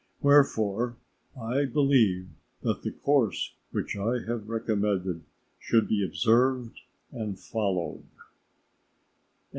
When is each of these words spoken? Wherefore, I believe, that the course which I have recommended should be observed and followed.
Wherefore, 0.19 0.97
I 1.39 1.65
believe, 1.65 2.29
that 2.63 2.81
the 2.81 2.89
course 2.89 3.53
which 3.69 3.95
I 3.95 4.23
have 4.25 4.49
recommended 4.49 5.23
should 5.59 5.87
be 5.87 6.03
observed 6.03 6.81
and 7.11 7.37
followed. 7.39 8.05